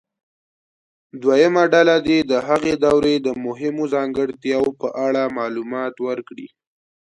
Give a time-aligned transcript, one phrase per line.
[1.21, 6.47] دویمه ډله دې د هغې دورې د مهمو ځانګړتیاوو په اړه معلومات ورکړي.